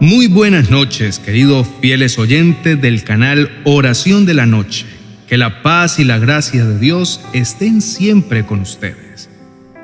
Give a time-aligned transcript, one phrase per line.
[0.00, 4.86] Muy buenas noches, queridos fieles oyentes del canal Oración de la Noche.
[5.26, 9.28] Que la paz y la gracia de Dios estén siempre con ustedes.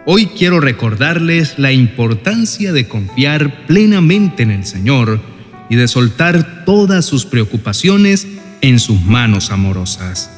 [0.07, 5.21] Hoy quiero recordarles la importancia de confiar plenamente en el Señor
[5.69, 8.29] y de soltar todas sus preocupaciones
[8.61, 10.31] en sus manos amorosas.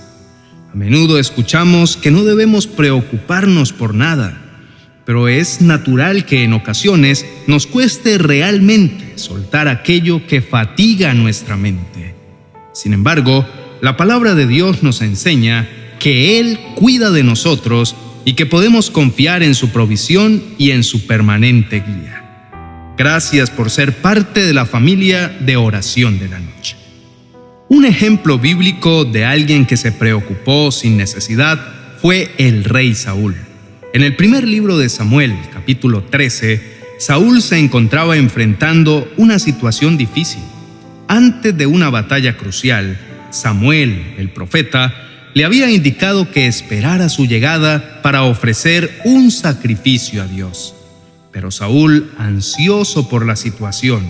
[0.73, 4.46] A menudo escuchamos que no debemos preocuparnos por nada,
[5.07, 12.15] pero es natural que en ocasiones nos cueste realmente soltar aquello que fatiga nuestra mente.
[12.75, 13.47] Sin embargo,
[13.81, 15.69] la palabra de Dios nos enseña
[16.01, 17.95] que Él cuida de nosotros
[18.25, 22.93] y que podemos confiar en su provisión y en su permanente guía.
[22.99, 26.77] Gracias por ser parte de la familia de oración de la noche.
[27.69, 31.61] Un ejemplo bíblico de alguien que se preocupó sin necesidad
[32.03, 33.37] fue el rey Saúl.
[33.97, 36.61] En el primer libro de Samuel, capítulo 13,
[36.99, 40.43] Saúl se encontraba enfrentando una situación difícil.
[41.09, 42.99] Antes de una batalla crucial,
[43.31, 44.93] Samuel, el profeta,
[45.33, 50.75] le había indicado que esperara su llegada para ofrecer un sacrificio a Dios.
[51.33, 54.05] Pero Saúl, ansioso por la situación,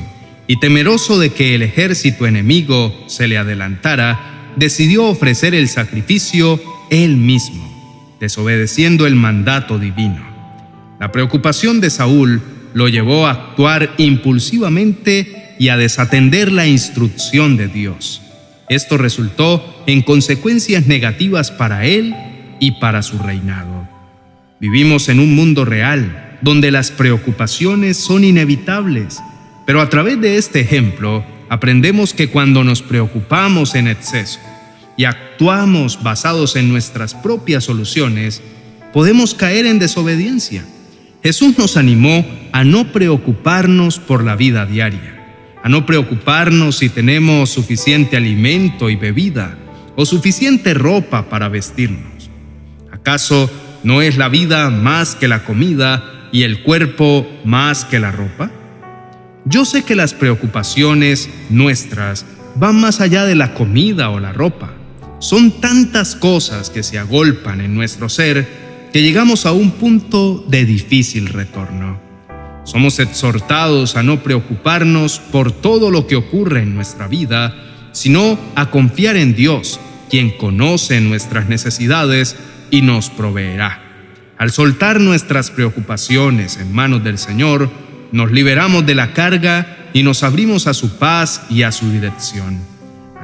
[0.48, 7.16] y temeroso de que el ejército enemigo se le adelantara, decidió ofrecer el sacrificio él
[7.16, 7.75] mismo,
[8.20, 10.24] desobedeciendo el mandato divino.
[10.98, 12.42] La preocupación de Saúl
[12.74, 18.22] lo llevó a actuar impulsivamente y a desatender la instrucción de Dios.
[18.68, 22.14] Esto resultó en consecuencias negativas para él
[22.60, 23.88] y para su reinado.
[24.60, 29.20] Vivimos en un mundo real donde las preocupaciones son inevitables
[29.66, 34.38] pero a través de este ejemplo aprendemos que cuando nos preocupamos en exceso
[34.96, 38.42] y actuamos basados en nuestras propias soluciones,
[38.92, 40.64] podemos caer en desobediencia.
[41.22, 45.16] Jesús nos animó a no preocuparnos por la vida diaria,
[45.62, 49.58] a no preocuparnos si tenemos suficiente alimento y bebida
[49.96, 52.30] o suficiente ropa para vestirnos.
[52.92, 53.50] ¿Acaso
[53.82, 58.50] no es la vida más que la comida y el cuerpo más que la ropa?
[59.44, 62.26] Yo sé que las preocupaciones nuestras
[62.56, 64.75] van más allá de la comida o la ropa.
[65.18, 68.46] Son tantas cosas que se agolpan en nuestro ser
[68.92, 71.98] que llegamos a un punto de difícil retorno.
[72.64, 77.54] Somos exhortados a no preocuparnos por todo lo que ocurre en nuestra vida,
[77.92, 82.36] sino a confiar en Dios, quien conoce nuestras necesidades
[82.70, 83.82] y nos proveerá.
[84.36, 87.70] Al soltar nuestras preocupaciones en manos del Señor,
[88.12, 92.75] nos liberamos de la carga y nos abrimos a su paz y a su dirección.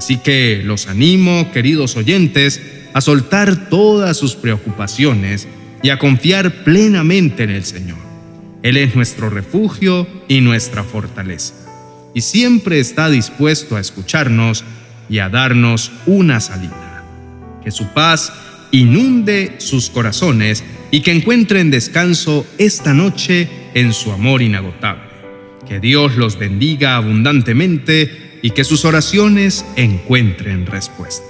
[0.03, 2.61] Así que los animo, queridos oyentes,
[2.93, 5.47] a soltar todas sus preocupaciones
[5.81, 7.99] y a confiar plenamente en el Señor.
[8.65, 11.55] Él es nuestro refugio y nuestra fortaleza,
[12.15, 14.65] y siempre está dispuesto a escucharnos
[15.09, 17.05] y a darnos una salida.
[17.63, 18.33] Que su paz
[18.73, 25.05] inunde sus corazones y que encuentren descanso esta noche en su amor inagotable.
[25.69, 31.25] Que Dios los bendiga abundantemente y que sus oraciones encuentren respuesta.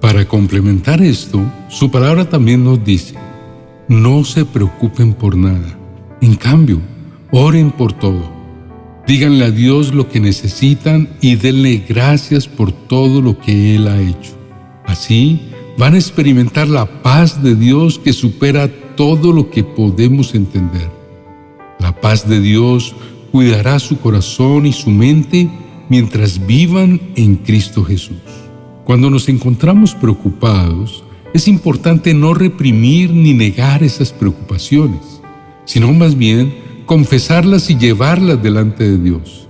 [0.00, 3.14] Para complementar esto, su palabra también nos dice,
[3.88, 5.78] no se preocupen por nada.
[6.20, 6.80] En cambio,
[7.30, 8.32] oren por todo.
[9.06, 14.00] Díganle a Dios lo que necesitan y denle gracias por todo lo que Él ha
[14.00, 14.32] hecho.
[14.86, 15.42] Así
[15.76, 20.90] van a experimentar la paz de Dios que supera todo lo que podemos entender.
[21.78, 22.94] La paz de Dios
[23.30, 25.50] cuidará su corazón y su mente
[25.88, 28.16] mientras vivan en Cristo Jesús.
[28.84, 35.20] Cuando nos encontramos preocupados, es importante no reprimir ni negar esas preocupaciones,
[35.64, 36.54] sino más bien
[36.86, 39.48] confesarlas y llevarlas delante de Dios.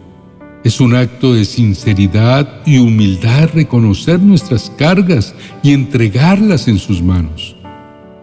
[0.65, 7.55] Es un acto de sinceridad y humildad reconocer nuestras cargas y entregarlas en sus manos.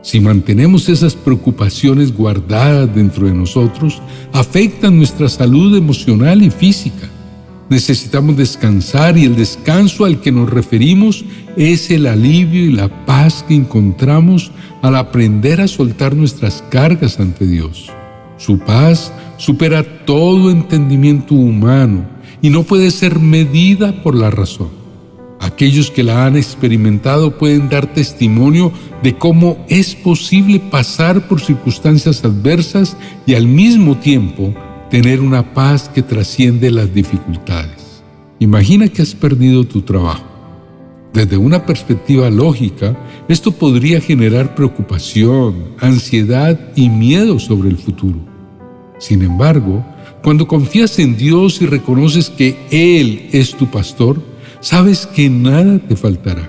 [0.02, 4.02] Si mantenemos esas preocupaciones guardadas dentro de nosotros,
[4.34, 7.08] afectan nuestra salud emocional y física.
[7.70, 11.24] Necesitamos descansar y el descanso al que nos referimos
[11.56, 17.48] es el alivio y la paz que encontramos al aprender a soltar nuestras cargas ante
[17.48, 17.90] Dios.
[18.38, 22.06] Su paz supera todo entendimiento humano
[22.42, 24.70] y no puede ser medida por la razón.
[25.40, 28.72] Aquellos que la han experimentado pueden dar testimonio
[29.02, 34.54] de cómo es posible pasar por circunstancias adversas y al mismo tiempo
[34.92, 38.04] tener una paz que trasciende las dificultades.
[38.40, 40.26] Imagina que has perdido tu trabajo.
[41.14, 42.98] Desde una perspectiva lógica,
[43.30, 48.20] esto podría generar preocupación, ansiedad y miedo sobre el futuro.
[49.00, 49.84] Sin embargo,
[50.24, 54.22] Cuando confías en Dios y reconoces que Él es tu pastor,
[54.60, 56.48] sabes que nada te faltará.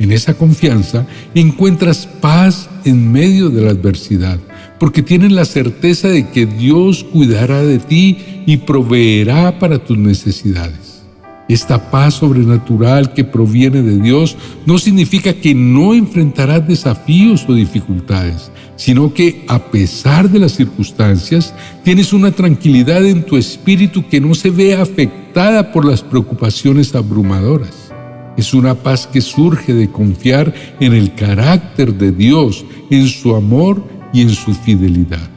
[0.00, 4.40] En esa confianza encuentras paz en medio de la adversidad,
[4.82, 11.04] porque tienes la certeza de que Dios cuidará de ti y proveerá para tus necesidades.
[11.48, 14.36] Esta paz sobrenatural que proviene de Dios
[14.66, 21.54] no significa que no enfrentarás desafíos o dificultades, sino que a pesar de las circunstancias,
[21.84, 27.92] tienes una tranquilidad en tu espíritu que no se ve afectada por las preocupaciones abrumadoras.
[28.36, 34.01] Es una paz que surge de confiar en el carácter de Dios, en su amor
[34.12, 35.28] y en su fidelidad.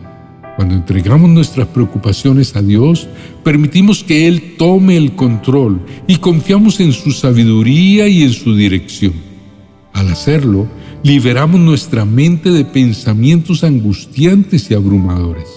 [0.55, 3.07] Cuando entregamos nuestras preocupaciones a Dios,
[3.43, 9.13] permitimos que Él tome el control y confiamos en su sabiduría y en su dirección.
[9.91, 10.67] Al hacerlo,
[11.03, 15.47] liberamos nuestra mente de pensamientos angustiantes y abrumadores.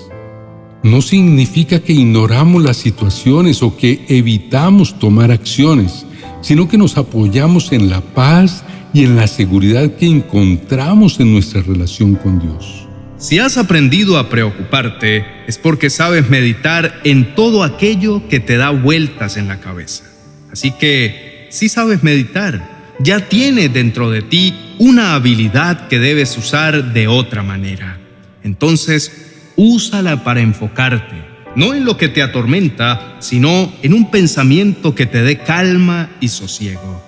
[0.83, 6.07] No significa que ignoramos las situaciones o que evitamos tomar acciones,
[6.41, 11.63] sino que nos apoyamos en la paz y en la seguridad que encontramos en nuestra
[11.63, 12.88] relación con Dios.
[13.19, 18.71] Si has aprendido a preocuparte, es porque sabes meditar en todo aquello que te da
[18.71, 20.05] vueltas en la cabeza.
[20.53, 26.93] Así que, si sabes meditar, ya tienes dentro de ti una habilidad que debes usar
[26.93, 27.99] de otra manera.
[28.45, 31.17] Entonces, úsala para enfocarte,
[31.57, 36.29] no en lo que te atormenta, sino en un pensamiento que te dé calma y
[36.29, 37.05] sosiego.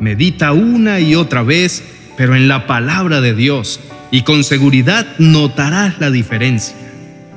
[0.00, 1.84] Medita una y otra vez,
[2.16, 3.78] pero en la palabra de Dios
[4.10, 6.76] y con seguridad notarás la diferencia.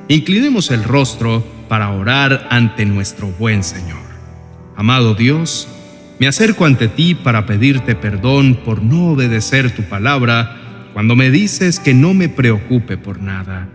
[0.08, 4.02] Inclinemos el rostro para orar ante nuestro buen Señor.
[4.76, 5.68] Amado Dios,
[6.18, 10.56] me acerco ante ti para pedirte perdón por no obedecer tu palabra
[10.92, 13.68] cuando me dices que no me preocupe por nada.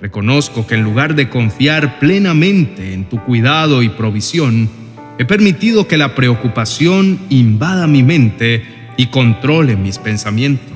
[0.00, 4.70] Reconozco que en lugar de confiar plenamente en tu cuidado y provisión,
[5.18, 8.64] he permitido que la preocupación invada mi mente
[8.96, 10.69] y controle mis pensamientos.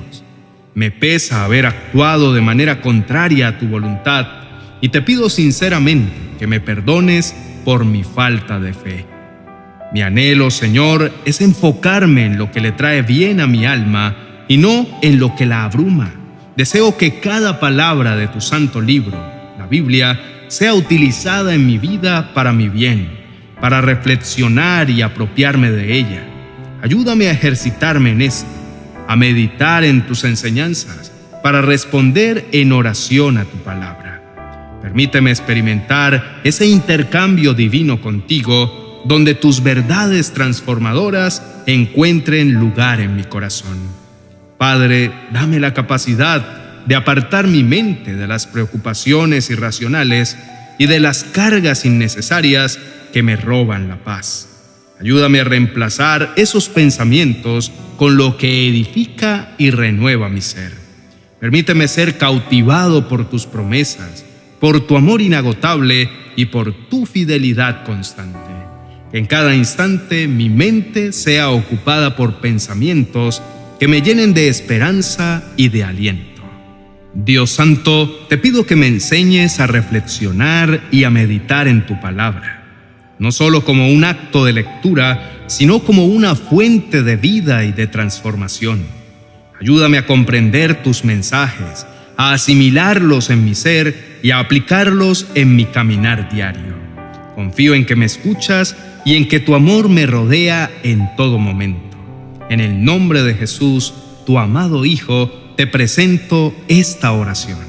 [0.75, 4.27] Me pesa haber actuado de manera contraria a tu voluntad
[4.81, 7.33] y te pido sinceramente que me perdones
[7.63, 9.05] por mi falta de fe.
[9.93, 14.17] Mi anhelo, Señor, es enfocarme en lo que le trae bien a mi alma
[14.49, 16.11] y no en lo que la abruma.
[16.57, 19.17] Deseo que cada palabra de tu santo libro,
[19.57, 20.19] la Biblia,
[20.49, 23.11] sea utilizada en mi vida para mi bien,
[23.61, 26.23] para reflexionar y apropiarme de ella.
[26.81, 28.64] Ayúdame a ejercitarme en esto
[29.07, 31.11] a meditar en tus enseñanzas,
[31.43, 34.79] para responder en oración a tu palabra.
[34.81, 43.77] Permíteme experimentar ese intercambio divino contigo, donde tus verdades transformadoras encuentren lugar en mi corazón.
[44.57, 50.37] Padre, dame la capacidad de apartar mi mente de las preocupaciones irracionales
[50.77, 52.79] y de las cargas innecesarias
[53.13, 54.54] que me roban la paz.
[54.99, 60.71] Ayúdame a reemplazar esos pensamientos con lo que edifica y renueva mi ser.
[61.39, 64.25] Permíteme ser cautivado por tus promesas,
[64.59, 68.39] por tu amor inagotable y por tu fidelidad constante.
[69.11, 73.41] Que en cada instante mi mente sea ocupada por pensamientos
[73.79, 76.41] que me llenen de esperanza y de aliento.
[77.13, 82.54] Dios Santo, te pido que me enseñes a reflexionar y a meditar en tu palabra
[83.19, 87.87] no solo como un acto de lectura, sino como una fuente de vida y de
[87.87, 88.83] transformación.
[89.59, 91.85] Ayúdame a comprender tus mensajes,
[92.17, 96.75] a asimilarlos en mi ser y a aplicarlos en mi caminar diario.
[97.35, 101.97] Confío en que me escuchas y en que tu amor me rodea en todo momento.
[102.49, 103.93] En el nombre de Jesús,
[104.25, 107.59] tu amado Hijo, te presento esta oración.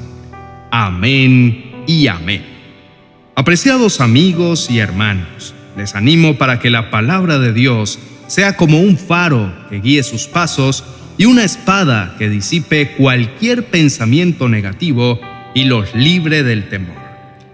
[0.71, 2.56] Amén y amén.
[3.39, 8.97] Apreciados amigos y hermanos, les animo para que la palabra de Dios sea como un
[8.97, 10.85] faro que guíe sus pasos
[11.19, 15.21] y una espada que disipe cualquier pensamiento negativo
[15.55, 16.97] y los libre del temor.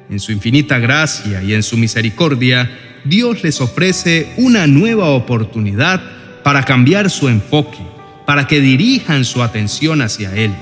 [0.09, 2.71] En su infinita gracia y en su misericordia,
[3.05, 6.01] Dios les ofrece una nueva oportunidad
[6.45, 7.79] para cambiar su enfoque,
[8.25, 10.53] para que dirijan su atención hacia Él,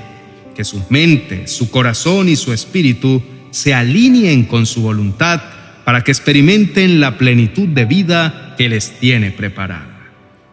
[0.55, 3.21] que su mente, su corazón y su espíritu
[3.51, 5.41] se alineen con su voluntad
[5.85, 10.11] para que experimenten la plenitud de vida que les tiene preparada.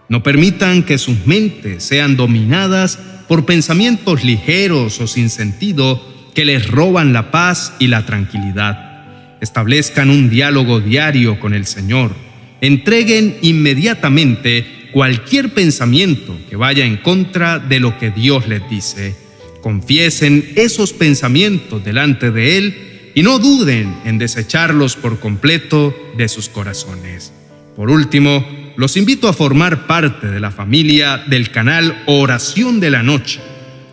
[0.09, 6.03] No permitan que sus mentes sean dominadas por pensamientos ligeros o sin sentido
[6.35, 9.37] que les roban la paz y la tranquilidad.
[9.41, 12.13] Establezcan un diálogo diario con el Señor.
[12.61, 19.15] Entreguen inmediatamente cualquier pensamiento que vaya en contra de lo que Dios les dice.
[19.61, 26.49] Confiesen esos pensamientos delante de Él y no duden en desecharlos por completo de sus
[26.49, 27.33] corazones.
[27.77, 28.45] Por último,
[28.77, 33.41] los invito a formar parte de la familia del canal Oración de la Noche,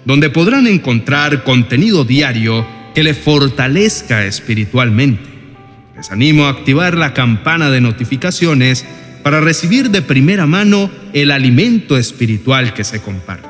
[0.05, 5.29] donde podrán encontrar contenido diario que le fortalezca espiritualmente.
[5.95, 8.85] Les animo a activar la campana de notificaciones
[9.23, 13.49] para recibir de primera mano el alimento espiritual que se comparte.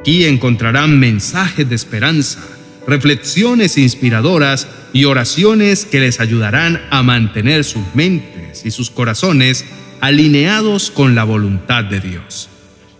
[0.00, 2.40] Aquí encontrarán mensajes de esperanza,
[2.86, 9.64] reflexiones inspiradoras y oraciones que les ayudarán a mantener sus mentes y sus corazones
[10.00, 12.48] alineados con la voluntad de Dios.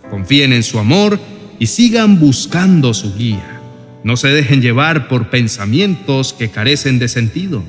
[0.09, 1.19] Confíen en su amor
[1.59, 3.61] y sigan buscando su guía.
[4.03, 7.63] No se dejen llevar por pensamientos que carecen de sentido.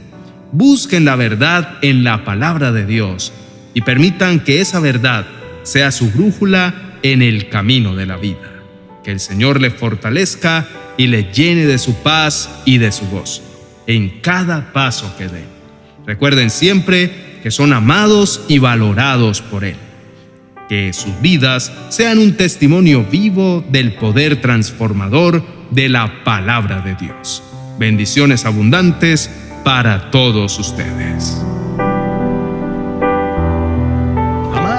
[0.53, 3.33] Busquen la verdad en la palabra de Dios
[3.75, 5.27] y permitan que esa verdad
[5.63, 8.63] sea su brújula en el camino de la vida.
[9.05, 10.67] Que el Señor le fortalezca
[10.99, 13.49] y le llene de su paz y de su gozo
[13.89, 15.47] en cada paso que den.
[16.07, 19.77] Recuerden siempre que son amados y valorados por Él.
[20.69, 27.43] Que sus vidas sean un testimonio vivo del poder transformador de la palabra de Dios.
[27.79, 29.31] Bendiciones abundantes
[29.65, 31.41] para todos ustedes.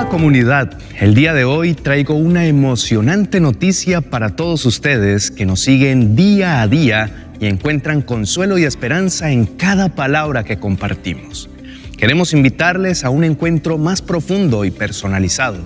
[0.10, 6.16] Comunidad, el día de hoy traigo una emocionante noticia para todos ustedes que nos siguen
[6.16, 11.48] día a día y encuentran consuelo y esperanza en cada palabra que compartimos.
[11.96, 15.60] Queremos invitarles a un encuentro más profundo y personalizado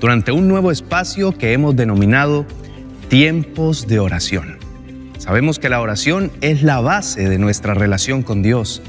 [0.00, 2.44] durante un nuevo espacio que hemos denominado
[3.08, 4.58] tiempos de oración.
[5.18, 8.82] Sabemos que la oración es la base de nuestra relación con Dios.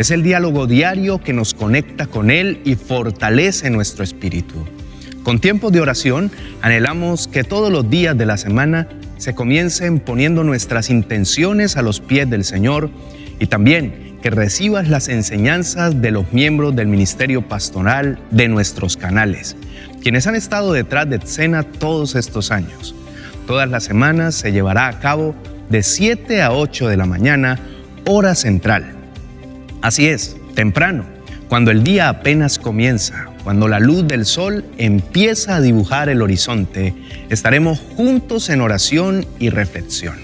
[0.00, 4.64] Es el diálogo diario que nos conecta con Él y fortalece nuestro espíritu.
[5.24, 6.30] Con tiempos de oración
[6.62, 8.88] anhelamos que todos los días de la semana
[9.18, 12.88] se comiencen poniendo nuestras intenciones a los pies del Señor
[13.40, 19.54] y también que recibas las enseñanzas de los miembros del ministerio pastoral de nuestros canales,
[20.02, 22.94] quienes han estado detrás de escena todos estos años.
[23.46, 25.34] Todas las semanas se llevará a cabo
[25.68, 27.60] de 7 a 8 de la mañana,
[28.06, 28.96] hora central.
[29.82, 31.04] Así es, temprano,
[31.48, 36.94] cuando el día apenas comienza, cuando la luz del sol empieza a dibujar el horizonte,
[37.30, 40.18] estaremos juntos en oración y reflexión.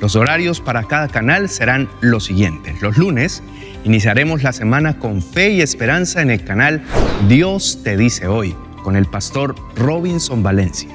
[0.00, 2.80] Los horarios para cada canal serán los siguientes.
[2.80, 3.42] Los lunes
[3.84, 6.82] iniciaremos la semana con fe y esperanza en el canal
[7.28, 8.54] Dios te dice hoy,
[8.84, 10.90] con el pastor Robinson Valencia.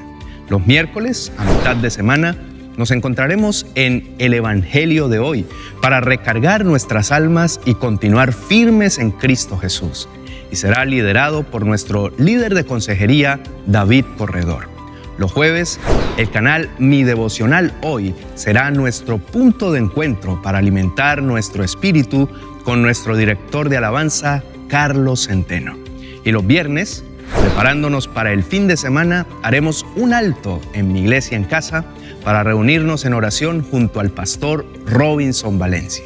[0.49, 2.37] Los miércoles, a mitad de semana,
[2.77, 5.45] nos encontraremos en el Evangelio de hoy
[5.81, 10.07] para recargar nuestras almas y continuar firmes en Cristo Jesús
[10.51, 14.69] y será liderado por nuestro líder de consejería, David Corredor.
[15.17, 15.79] Los jueves,
[16.17, 22.29] el canal Mi Devocional Hoy será nuestro punto de encuentro para alimentar nuestro espíritu
[22.63, 25.75] con nuestro director de alabanza, Carlos Centeno.
[26.23, 27.03] Y los viernes,
[27.41, 31.85] preparándonos para el fin de semana, haremos un alto en mi iglesia en casa
[32.27, 36.03] para reunirnos en oración junto al pastor Robinson Valencia.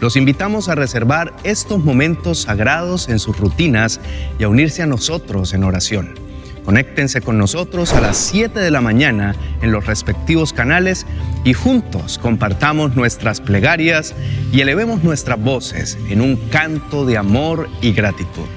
[0.00, 4.00] Los invitamos a reservar estos momentos sagrados en sus rutinas
[4.40, 6.16] y a unirse a nosotros en oración.
[6.64, 11.06] Conéctense con nosotros a las 7 de la mañana en los respectivos canales
[11.44, 14.16] y juntos compartamos nuestras plegarias
[14.50, 18.48] y elevemos nuestras voces en un canto de amor y gratitud.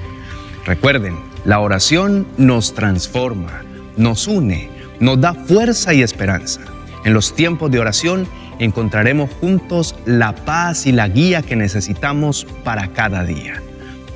[0.66, 3.62] Recuerden, la oración nos transforma,
[3.96, 6.62] nos une, nos da fuerza y esperanza.
[7.06, 12.88] En los tiempos de oración, encontraremos juntos la paz y la guía que necesitamos para
[12.94, 13.62] cada día.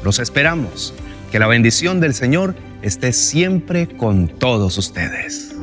[0.03, 0.93] Los esperamos.
[1.31, 5.53] Que la bendición del Señor esté siempre con todos ustedes.